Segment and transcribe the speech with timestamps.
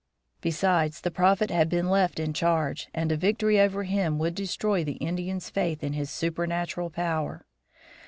[0.41, 4.83] Besides, the Prophet had been left in charge, and a victory over him would destroy
[4.83, 7.45] the Indians' faith in his supernatural power.